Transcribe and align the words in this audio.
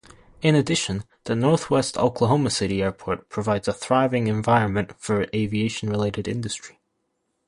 In 0.41 0.55
addition, 0.55 1.03
the 1.25 1.35
northwest 1.35 1.95
Oklahoma 1.95 2.49
City 2.49 2.81
airport 2.81 3.29
provides 3.29 3.67
a 3.67 3.71
thriving 3.73 4.25
environment 4.25 4.93
for 4.99 5.27
aviation-related 5.31 6.27
industry. 6.27 6.79